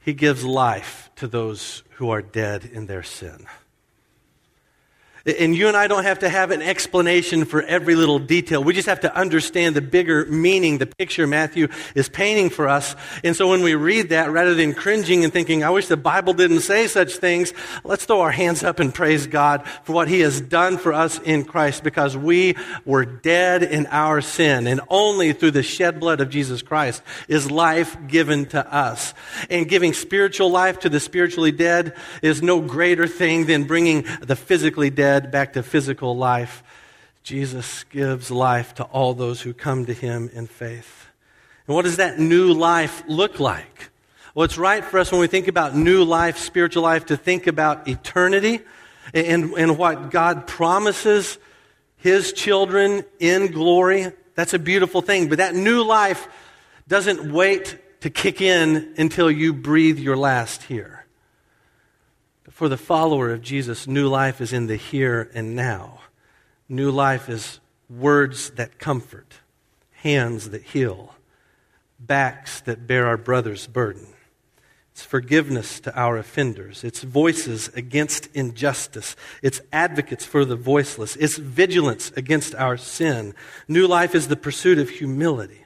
[0.00, 3.46] He gives life to those who are dead in their sin.
[5.26, 8.62] And you and I don't have to have an explanation for every little detail.
[8.62, 12.94] We just have to understand the bigger meaning, the picture Matthew is painting for us.
[13.24, 16.32] And so when we read that, rather than cringing and thinking, I wish the Bible
[16.32, 17.52] didn't say such things,
[17.84, 21.18] let's throw our hands up and praise God for what He has done for us
[21.20, 24.66] in Christ because we were dead in our sin.
[24.66, 29.14] And only through the shed blood of Jesus Christ is life given to us.
[29.50, 34.36] And giving spiritual life to the spiritually dead is no greater thing than bringing the
[34.36, 36.62] physically dead dead back to physical life,
[37.24, 41.08] Jesus gives life to all those who come to him in faith.
[41.66, 43.90] And what does that new life look like?
[44.34, 47.48] Well, it's right for us when we think about new life, spiritual life, to think
[47.48, 48.60] about eternity
[49.12, 51.36] and, and what God promises
[51.96, 54.12] his children in glory.
[54.36, 55.28] That's a beautiful thing.
[55.28, 56.28] But that new life
[56.86, 60.97] doesn't wait to kick in until you breathe your last here.
[62.58, 66.00] For the follower of Jesus, new life is in the here and now.
[66.68, 69.34] New life is words that comfort,
[69.92, 71.14] hands that heal,
[72.00, 74.08] backs that bear our brother's burden.
[74.90, 76.82] It's forgiveness to our offenders.
[76.82, 79.14] It's voices against injustice.
[79.40, 81.14] It's advocates for the voiceless.
[81.14, 83.36] It's vigilance against our sin.
[83.68, 85.64] New life is the pursuit of humility.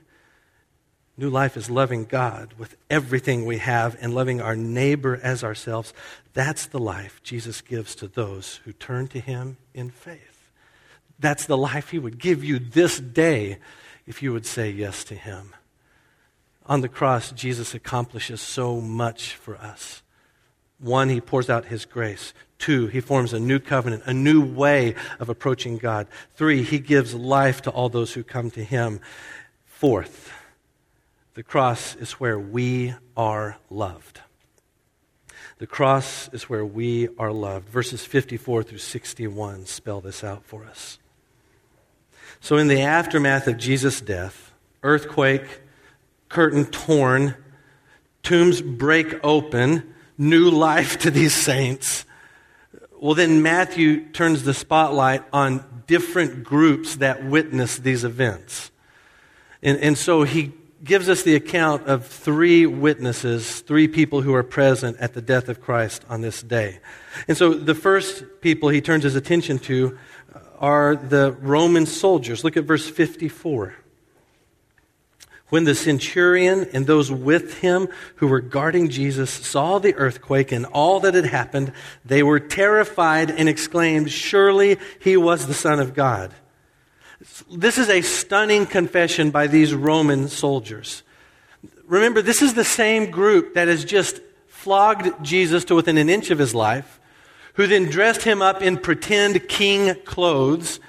[1.23, 5.95] New life is loving God with everything we have and loving our neighbor as ourselves.
[6.35, 10.51] That's the life Jesus gives to those who turn to Him in faith.
[11.21, 13.59] That's the life He would give you this day
[14.05, 15.55] if you would say yes to Him.
[16.67, 20.03] On the cross, Jesus accomplishes so much for us.
[20.81, 22.35] One, He pours out His grace.
[22.59, 26.09] Two, He forms a new covenant, a new way of approaching God.
[26.35, 28.99] Three, He gives life to all those who come to Him.
[29.65, 30.33] Fourth,
[31.35, 34.21] the cross is where we are loved.
[35.59, 37.69] The cross is where we are loved.
[37.69, 40.99] Verses 54 through 61 spell this out for us.
[42.41, 45.61] So, in the aftermath of Jesus' death, earthquake,
[46.29, 47.37] curtain torn,
[48.23, 52.05] tombs break open, new life to these saints.
[52.99, 58.71] Well, then Matthew turns the spotlight on different groups that witness these events.
[59.63, 60.53] And, and so he
[60.85, 65.49] gives us the account of three witnesses, three people who are present at the death
[65.49, 66.81] of Christ on this day.
[67.29, 69.99] And so the first people he turns his attention to
[70.59, 72.45] are the Roman soldiers.
[72.45, 73.75] Look at verse 54.
[75.51, 80.65] When the centurion and those with him who were guarding Jesus saw the earthquake and
[80.65, 81.73] all that had happened,
[82.07, 86.33] they were terrified and exclaimed, Surely he was the Son of God.
[87.51, 91.03] This is a stunning confession by these Roman soldiers.
[91.87, 96.31] Remember, this is the same group that has just flogged Jesus to within an inch
[96.31, 97.01] of his life,
[97.55, 100.81] who then dressed him up in pretend king clothes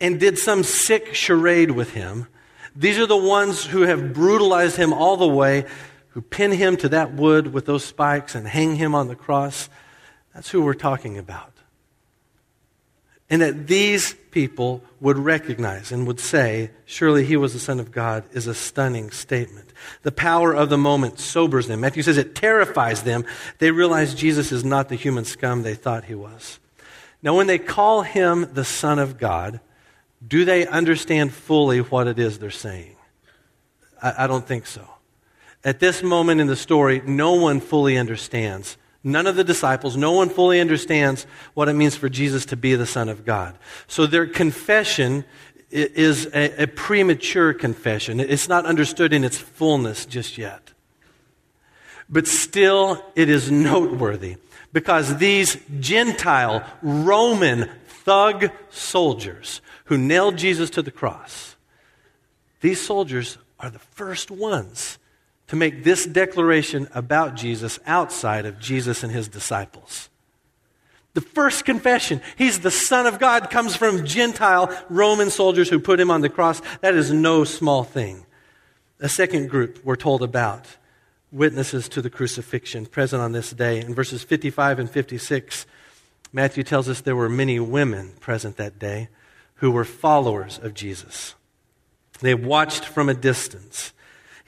[0.00, 2.26] and did some sick charade with him
[2.76, 5.66] these are the ones who have brutalized him all the way,
[6.08, 9.68] who pin him to that wood with those spikes and hang him on the cross.
[10.34, 11.52] That's who we're talking about.
[13.30, 17.92] And that these people would recognize and would say, surely he was the Son of
[17.92, 19.72] God, is a stunning statement.
[20.02, 21.80] The power of the moment sobers them.
[21.80, 23.24] Matthew says it terrifies them.
[23.58, 26.58] They realize Jesus is not the human scum they thought he was.
[27.22, 29.60] Now, when they call him the Son of God,
[30.26, 32.96] do they understand fully what it is they're saying?
[34.02, 34.86] I, I don't think so.
[35.62, 38.76] At this moment in the story, no one fully understands.
[39.02, 42.74] None of the disciples, no one fully understands what it means for Jesus to be
[42.74, 43.56] the Son of God.
[43.86, 45.24] So their confession
[45.70, 48.20] is a, a, premature confession.
[48.20, 50.72] It's not understood in its fullness just yet.
[52.10, 54.36] But still, it is noteworthy
[54.72, 61.56] because these Gentile, Roman thug soldiers who nailed Jesus to the cross,
[62.60, 64.98] these soldiers are the first ones
[65.50, 70.08] to make this declaration about Jesus outside of Jesus and his disciples.
[71.14, 75.98] The first confession, he's the Son of God, comes from Gentile Roman soldiers who put
[75.98, 76.62] him on the cross.
[76.82, 78.26] That is no small thing.
[79.00, 80.66] A second group we're told about
[81.32, 83.80] witnesses to the crucifixion present on this day.
[83.80, 85.66] In verses 55 and 56,
[86.32, 89.08] Matthew tells us there were many women present that day
[89.56, 91.34] who were followers of Jesus.
[92.20, 93.92] They watched from a distance.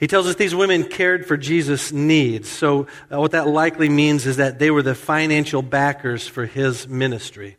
[0.03, 2.49] He tells us these women cared for Jesus' needs.
[2.49, 6.89] So, uh, what that likely means is that they were the financial backers for his
[6.89, 7.55] ministry.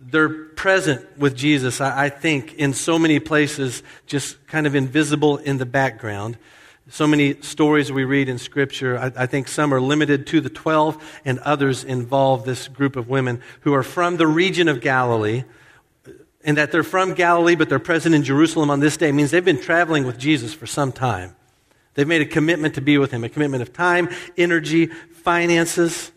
[0.00, 5.36] They're present with Jesus, I, I think, in so many places, just kind of invisible
[5.36, 6.36] in the background.
[6.88, 10.50] So many stories we read in Scripture, I, I, think some are limited to the
[10.50, 15.44] 12, and others involve this group of women who are from the region of Galilee
[16.42, 19.44] and that they're from Galilee, but they're present in Jerusalem on this day means they've
[19.44, 21.36] been traveling with Jesus for some time.
[21.94, 26.10] They've made a commitment to be with him, a commitment of time, energy, finances.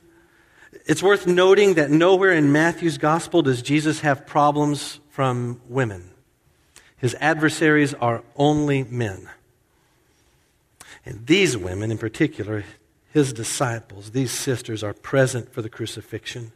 [0.85, 6.11] It's worth noting that nowhere in Matthew's gospel does Jesus have problems from women.
[6.97, 9.29] His adversaries are only men.
[11.05, 12.63] And these women, in particular,
[13.11, 16.51] his disciples, these sisters, are present for the crucifixion.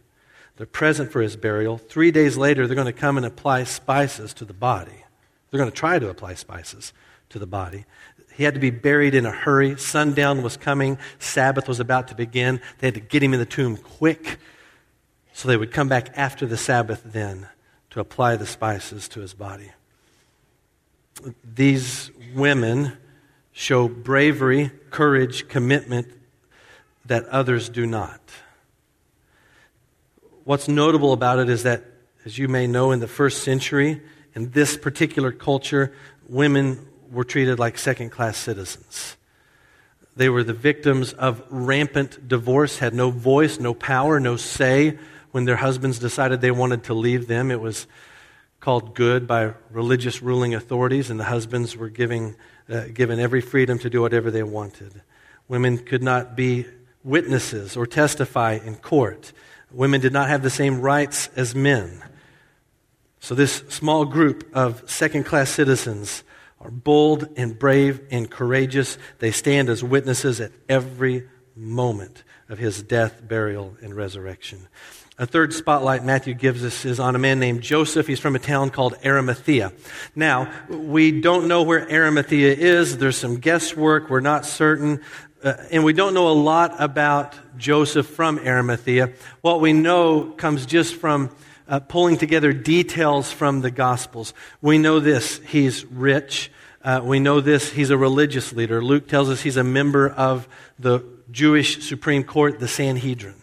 [0.58, 1.77] They're present for his burial.
[1.77, 5.05] Three days later, they're going to come and apply spices to the body.
[5.49, 6.93] They're going to try to apply spices
[7.29, 7.86] to the body.
[8.39, 9.78] He had to be buried in a hurry.
[9.78, 10.97] Sundown was coming.
[11.19, 12.62] Sabbath was about to begin.
[12.78, 14.39] They had to get him in the tomb quick
[15.34, 17.49] so they would come back after the Sabbath then
[17.89, 19.73] to apply the spices to his body.
[21.43, 22.93] These women
[23.52, 26.08] show bravery, courage, commitment
[27.04, 28.21] that others do not.
[30.45, 31.84] What's notable about it is that,
[32.23, 34.02] as you may know, in the first century,
[34.34, 35.93] in this particular culture,
[36.30, 39.17] women were treated like second class citizens.
[40.15, 44.98] They were the victims of rampant divorce, had no voice, no power, no say.
[45.32, 47.88] When their husbands decided they wanted to leave them, it was
[48.60, 52.36] called good by religious ruling authorities, and the husbands were giving,
[52.69, 55.02] uh, given every freedom to do whatever they wanted.
[55.48, 56.65] Women could not be
[57.04, 59.32] witnesses or testify in court.
[59.72, 62.04] Women did not have the same rights as men.
[63.22, 66.24] So, this small group of second class citizens
[66.62, 68.98] are bold and brave and courageous.
[69.19, 74.67] They stand as witnesses at every moment of his death, burial, and resurrection.
[75.17, 78.08] A third spotlight Matthew gives us is on a man named Joseph.
[78.08, 79.74] He's from a town called Arimathea.
[80.15, 82.98] Now, we don't know where Arimathea is.
[82.98, 84.10] There's some guesswork.
[84.10, 85.02] We're not certain.
[85.43, 89.12] Uh, and we don't know a lot about Joseph from Arimathea.
[89.41, 91.30] What we know comes just from
[91.69, 94.34] uh, pulling together details from the Gospels.
[94.61, 96.51] We know this he's rich.
[96.84, 98.84] Uh, we know this he's a religious leader.
[98.84, 100.47] Luke tells us he's a member of
[100.80, 103.36] the Jewish Supreme Court, the Sanhedrin.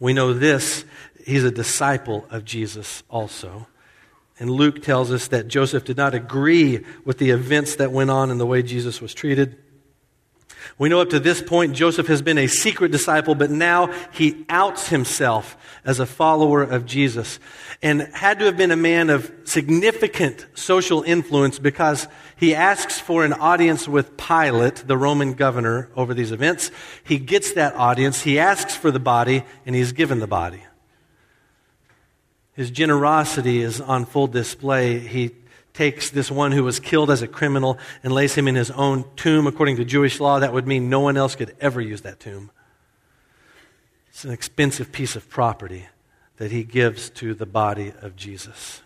[0.00, 0.84] We know this
[1.24, 3.68] he's a disciple of Jesus also.
[4.38, 8.30] And Luke tells us that Joseph did not agree with the events that went on
[8.30, 9.56] and the way Jesus was treated.
[10.78, 14.44] We know up to this point Joseph has been a secret disciple, but now he
[14.48, 17.38] outs himself as a follower of Jesus
[17.82, 22.06] and had to have been a man of significant social influence because
[22.36, 26.70] he asks for an audience with Pilate, the Roman governor, over these events.
[27.02, 30.62] He gets that audience, he asks for the body, and he's given the body.
[32.54, 34.98] His generosity is on full display.
[34.98, 35.30] He
[35.74, 39.04] takes this one who was killed as a criminal and lays him in his own
[39.16, 39.46] tomb.
[39.46, 42.50] According to Jewish law, that would mean no one else could ever use that tomb.
[44.10, 45.86] It's an expensive piece of property
[46.36, 48.82] that he gives to the body of Jesus.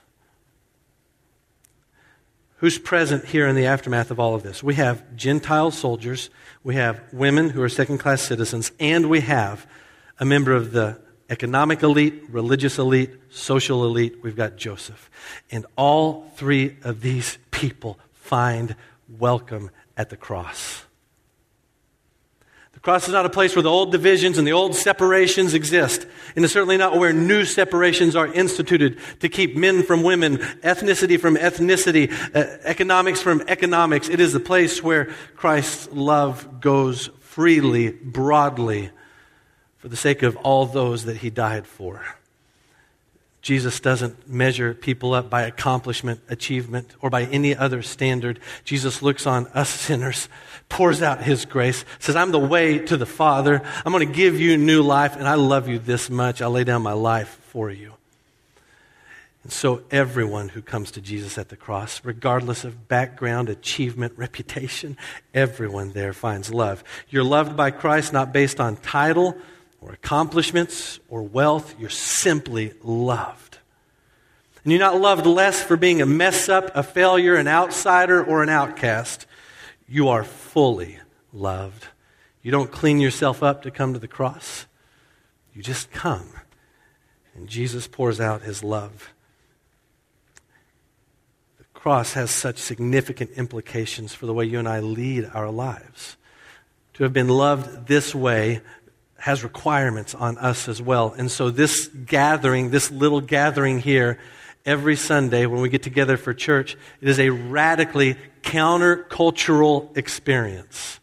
[2.58, 4.62] Who's present here in the aftermath of all of this?
[4.62, 6.30] We have Gentile soldiers,
[6.64, 9.66] we have women who are second class citizens, and we have
[10.18, 10.98] a member of the
[11.28, 14.18] economic elite, religious elite, social elite.
[14.22, 15.10] We've got Joseph.
[15.50, 18.76] And all three of these people find
[19.18, 20.84] welcome at the cross.
[22.74, 26.06] The cross is not a place where the old divisions and the old separations exist.
[26.36, 31.18] And it's certainly not where new separations are instituted to keep men from women, ethnicity
[31.18, 34.08] from ethnicity, uh, economics from economics.
[34.08, 35.06] It is the place where
[35.36, 38.90] Christ's love goes freely, broadly,
[39.86, 42.04] for the sake of all those that he died for.
[43.40, 48.40] Jesus doesn't measure people up by accomplishment, achievement, or by any other standard.
[48.64, 50.28] Jesus looks on us sinners,
[50.68, 53.62] pours out his grace, says, I'm the way to the Father.
[53.84, 56.42] I'm going to give you new life, and I love you this much.
[56.42, 57.92] I lay down my life for you.
[59.44, 64.96] And so, everyone who comes to Jesus at the cross, regardless of background, achievement, reputation,
[65.32, 66.82] everyone there finds love.
[67.08, 69.38] You're loved by Christ not based on title
[69.86, 71.76] or accomplishments or wealth.
[71.78, 73.58] You're simply loved.
[74.64, 78.42] And you're not loved less for being a mess up, a failure, an outsider, or
[78.42, 79.26] an outcast.
[79.88, 80.98] You are fully
[81.32, 81.86] loved.
[82.42, 84.66] You don't clean yourself up to come to the cross.
[85.54, 86.28] You just come.
[87.36, 89.12] And Jesus pours out his love.
[91.58, 96.16] The cross has such significant implications for the way you and I lead our lives.
[96.94, 98.62] To have been loved this way
[99.26, 101.12] has requirements on us as well.
[101.18, 104.20] And so, this gathering, this little gathering here,
[104.64, 111.00] every Sunday when we get together for church, it is a radically countercultural experience.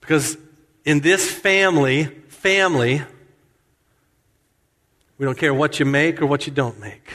[0.00, 0.36] Because
[0.84, 3.00] in this family, family,
[5.18, 7.12] we don't care what you make or what you don't make.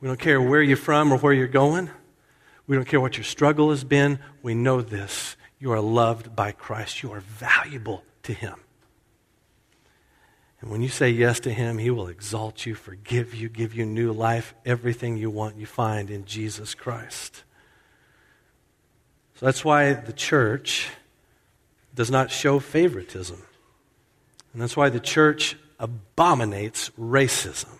[0.00, 1.90] We don't care where you're from or where you're going.
[2.66, 4.20] We don't care what your struggle has been.
[4.42, 5.36] We know this.
[5.64, 7.02] You are loved by Christ.
[7.02, 8.56] You are valuable to Him.
[10.60, 13.86] And when you say yes to Him, He will exalt you, forgive you, give you
[13.86, 14.52] new life.
[14.66, 17.44] Everything you want, you find in Jesus Christ.
[19.36, 20.90] So that's why the church
[21.94, 23.40] does not show favoritism.
[24.52, 27.78] And that's why the church abominates racism.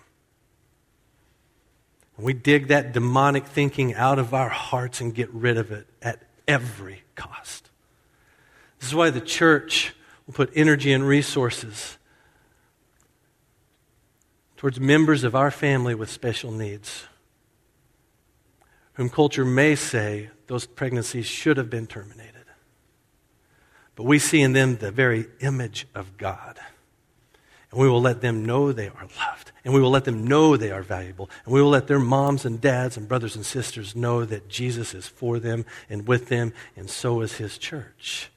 [2.17, 5.87] And we dig that demonic thinking out of our hearts and get rid of it
[6.01, 7.69] at every cost.
[8.85, 9.95] This is why the church
[10.27, 11.97] will put energy and resources
[14.59, 17.07] towards members of our family with special needs,
[18.93, 22.45] whom culture may say those pregnancies should have been terminated.
[23.97, 26.59] But we see in them the very image of God.
[27.71, 29.51] And we will let them know they are loved.
[29.65, 31.31] And we will let them know they are valuable.
[31.47, 34.93] And we will let their moms and dads and brothers and sisters know that Jesus
[34.93, 38.31] is for them and with them, and so is his church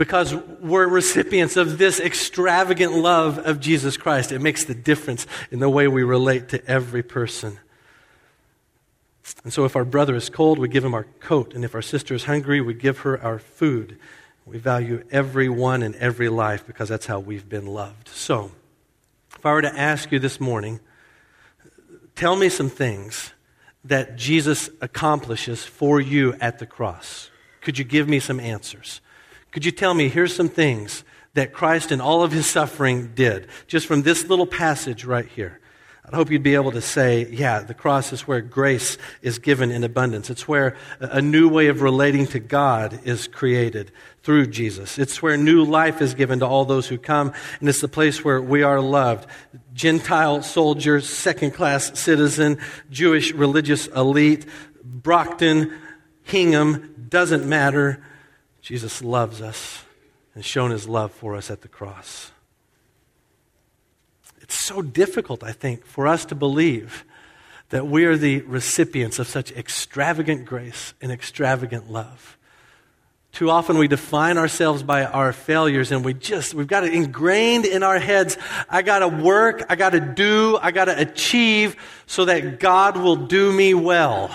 [0.00, 4.32] because we're recipients of this extravagant love of Jesus Christ.
[4.32, 7.60] It makes the difference in the way we relate to every person.
[9.44, 11.52] And so, if our brother is cold, we give him our coat.
[11.52, 13.98] And if our sister is hungry, we give her our food.
[14.46, 18.08] We value everyone and every life because that's how we've been loved.
[18.08, 18.52] So,
[19.36, 20.80] if I were to ask you this morning,
[22.16, 23.34] tell me some things
[23.84, 27.28] that Jesus accomplishes for you at the cross.
[27.60, 29.02] Could you give me some answers?
[29.52, 33.48] Could you tell me, here's some things that Christ in all of his suffering did,
[33.66, 35.60] just from this little passage right here?
[36.12, 39.70] I hope you'd be able to say, yeah, the cross is where grace is given
[39.70, 40.28] in abundance.
[40.28, 43.92] It's where a new way of relating to God is created
[44.24, 44.98] through Jesus.
[44.98, 48.24] It's where new life is given to all those who come, and it's the place
[48.24, 49.28] where we are loved.
[49.72, 52.58] Gentile soldiers, second class citizen,
[52.90, 54.46] Jewish religious elite,
[54.82, 55.72] Brockton,
[56.24, 58.02] Hingham, doesn't matter.
[58.62, 59.84] Jesus loves us
[60.34, 62.30] and shown his love for us at the cross.
[64.40, 67.04] It's so difficult, I think, for us to believe
[67.70, 72.36] that we are the recipients of such extravagant grace and extravagant love.
[73.32, 77.64] Too often we define ourselves by our failures and we just, we've got it ingrained
[77.64, 78.36] in our heads.
[78.68, 83.72] I gotta work, I gotta do, I gotta achieve so that God will do me
[83.72, 84.34] well.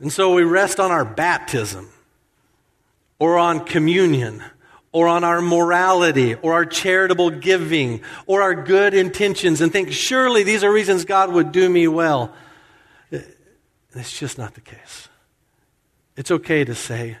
[0.00, 1.88] And so we rest on our baptism
[3.18, 4.42] or on communion
[4.92, 10.42] or on our morality or our charitable giving or our good intentions and think, surely
[10.42, 12.32] these are reasons God would do me well.
[13.10, 15.08] It's just not the case.
[16.16, 17.18] It's okay to say,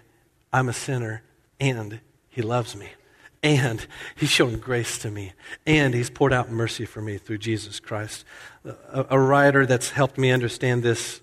[0.52, 1.22] I'm a sinner
[1.58, 2.90] and he loves me.
[3.42, 5.32] And he's shown grace to me.
[5.66, 8.24] And he's poured out mercy for me through Jesus Christ.
[8.64, 11.20] A, a writer that's helped me understand this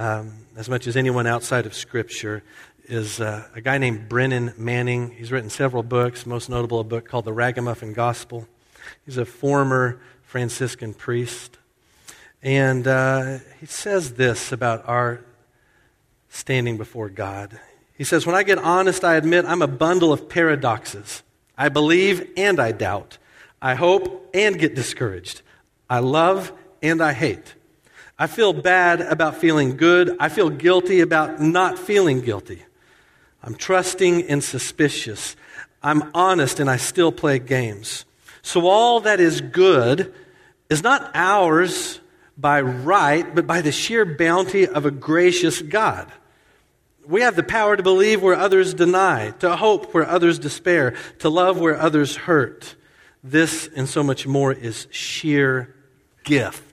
[0.00, 2.42] um, as much as anyone outside of Scripture
[2.86, 5.10] is uh, a guy named Brennan Manning.
[5.10, 8.48] He's written several books, most notable a book called The Ragamuffin Gospel.
[9.04, 11.58] He's a former Franciscan priest.
[12.42, 15.20] And uh, he says this about our
[16.30, 17.60] standing before God.
[17.92, 21.22] He says, When I get honest, I admit I'm a bundle of paradoxes.
[21.58, 23.18] I believe and I doubt.
[23.60, 25.42] I hope and get discouraged.
[25.90, 27.54] I love and I hate.
[28.20, 30.14] I feel bad about feeling good.
[30.20, 32.62] I feel guilty about not feeling guilty.
[33.42, 35.36] I'm trusting and suspicious.
[35.82, 38.04] I'm honest and I still play games.
[38.42, 40.12] So all that is good
[40.68, 41.98] is not ours
[42.36, 46.12] by right, but by the sheer bounty of a gracious God.
[47.06, 51.30] We have the power to believe where others deny, to hope where others despair, to
[51.30, 52.76] love where others hurt.
[53.24, 55.74] This and so much more is sheer
[56.22, 56.69] gift.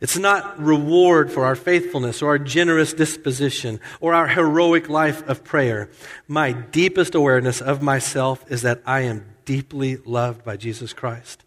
[0.00, 5.42] It's not reward for our faithfulness or our generous disposition or our heroic life of
[5.42, 5.90] prayer.
[6.28, 11.42] My deepest awareness of myself is that I am deeply loved by Jesus Christ,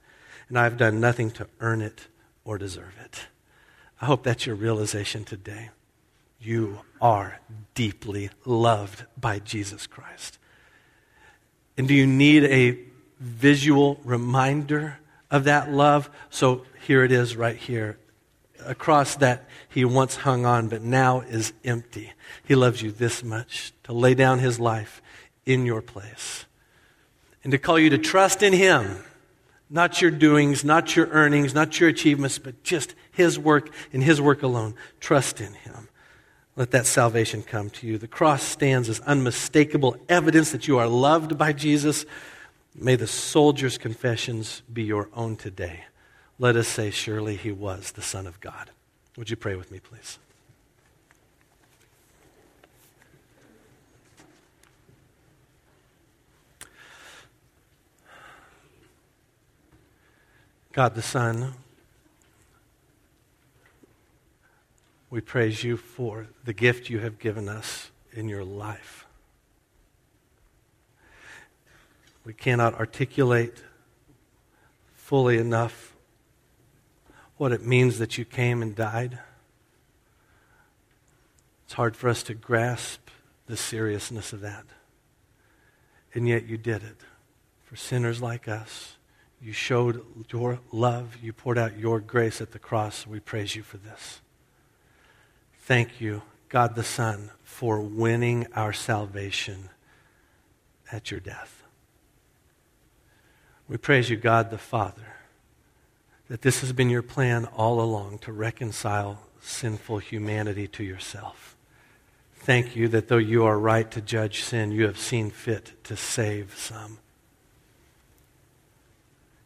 [0.49, 2.07] and I've done nothing to earn it
[2.43, 3.27] or deserve it.
[4.01, 5.69] I hope that's your realization today.
[6.41, 7.39] You are
[7.73, 10.39] deeply loved by Jesus Christ.
[11.77, 12.79] And do you need a
[13.19, 14.97] visual reminder
[15.29, 16.09] of that love?
[16.29, 17.97] So here it is right here
[18.65, 22.13] a cross that he once hung on, but now is empty.
[22.43, 25.01] He loves you this much to lay down his life
[25.45, 26.45] in your place
[27.43, 29.03] and to call you to trust in him.
[29.69, 34.19] Not your doings, not your earnings, not your achievements, but just his work and his
[34.19, 34.75] work alone.
[34.99, 35.87] Trust in him.
[36.57, 37.97] Let that salvation come to you.
[37.97, 42.05] The cross stands as unmistakable evidence that you are loved by Jesus.
[42.75, 45.85] May the soldier's confessions be your own today
[46.41, 48.71] let us say, surely he was the Son of God.
[49.15, 50.17] Would you pray with me, please?
[60.71, 61.53] God the Son,
[65.11, 69.05] we praise you for the gift you have given us in your life.
[72.25, 73.61] We cannot articulate
[74.95, 75.90] fully enough
[77.41, 79.17] what it means that you came and died.
[81.65, 83.09] It's hard for us to grasp
[83.47, 84.63] the seriousness of that.
[86.13, 86.97] And yet you did it
[87.63, 88.95] for sinners like us.
[89.41, 91.17] You showed your love.
[91.19, 93.07] You poured out your grace at the cross.
[93.07, 94.21] We praise you for this.
[95.61, 99.69] Thank you, God the Son, for winning our salvation
[100.91, 101.63] at your death.
[103.67, 105.15] We praise you, God the Father
[106.31, 111.57] that this has been your plan all along to reconcile sinful humanity to yourself.
[112.35, 115.97] Thank you that though you are right to judge sin, you have seen fit to
[115.97, 116.99] save some.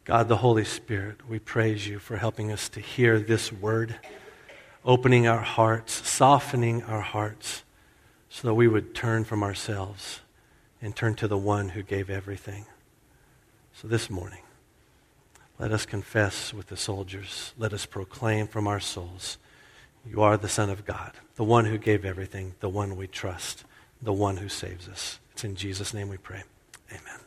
[0.04, 3.96] God the Holy Spirit, we praise you for helping us to hear this word,
[4.86, 7.64] opening our hearts, softening our hearts,
[8.30, 10.20] so that we would turn from ourselves
[10.84, 12.68] and turn to the one who gave everything.
[13.74, 14.45] So this morning,
[15.58, 17.54] let us confess with the soldiers.
[17.58, 19.38] Let us proclaim from our souls
[20.08, 23.64] You are the Son of God, the one who gave everything, the one we trust,
[24.02, 25.20] the one who saves us.
[25.32, 26.44] It's in Jesus' name we pray.
[26.92, 27.25] Amen.